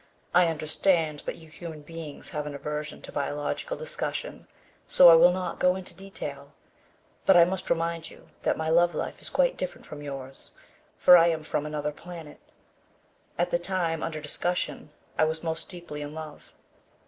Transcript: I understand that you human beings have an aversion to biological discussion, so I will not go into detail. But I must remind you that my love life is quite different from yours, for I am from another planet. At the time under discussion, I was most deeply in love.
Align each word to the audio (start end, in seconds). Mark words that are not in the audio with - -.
I 0.33 0.47
understand 0.47 1.19
that 1.27 1.35
you 1.35 1.47
human 1.47 1.83
beings 1.83 2.29
have 2.29 2.47
an 2.47 2.55
aversion 2.55 3.03
to 3.03 3.11
biological 3.11 3.77
discussion, 3.77 4.47
so 4.87 5.11
I 5.11 5.15
will 5.15 5.31
not 5.31 5.59
go 5.59 5.75
into 5.75 5.93
detail. 5.95 6.53
But 7.27 7.37
I 7.37 7.45
must 7.45 7.69
remind 7.69 8.09
you 8.09 8.29
that 8.41 8.57
my 8.57 8.67
love 8.67 8.95
life 8.95 9.21
is 9.21 9.29
quite 9.29 9.57
different 9.57 9.85
from 9.85 10.01
yours, 10.01 10.53
for 10.97 11.17
I 11.17 11.27
am 11.27 11.43
from 11.43 11.67
another 11.67 11.91
planet. 11.91 12.39
At 13.37 13.51
the 13.51 13.59
time 13.59 14.01
under 14.01 14.19
discussion, 14.19 14.89
I 15.19 15.25
was 15.25 15.43
most 15.43 15.69
deeply 15.69 16.01
in 16.01 16.15
love. 16.15 16.51